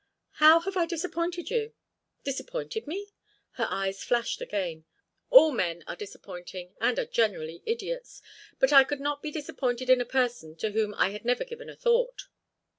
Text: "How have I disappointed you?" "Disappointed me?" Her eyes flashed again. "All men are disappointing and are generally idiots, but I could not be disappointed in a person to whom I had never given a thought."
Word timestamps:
"How 0.41 0.61
have 0.61 0.75
I 0.75 0.87
disappointed 0.87 1.51
you?" 1.51 1.73
"Disappointed 2.23 2.87
me?" 2.87 3.09
Her 3.51 3.67
eyes 3.69 4.03
flashed 4.03 4.41
again. 4.41 4.85
"All 5.29 5.51
men 5.51 5.83
are 5.85 5.95
disappointing 5.95 6.73
and 6.81 6.97
are 6.97 7.05
generally 7.05 7.61
idiots, 7.67 8.23
but 8.57 8.73
I 8.73 8.83
could 8.83 8.99
not 8.99 9.21
be 9.21 9.29
disappointed 9.29 9.91
in 9.91 10.01
a 10.01 10.05
person 10.05 10.55
to 10.55 10.71
whom 10.71 10.95
I 10.95 11.09
had 11.11 11.23
never 11.23 11.45
given 11.45 11.69
a 11.69 11.75
thought." 11.75 12.29